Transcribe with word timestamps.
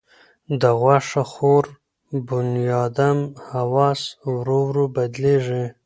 د 0.61 0.63
غوښه 0.79 1.23
خور 1.31 1.65
بنیادم 2.27 3.19
حواس 3.51 4.01
ورو 4.33 4.59
ورو 4.67 4.85
بدلېږي. 4.95 5.65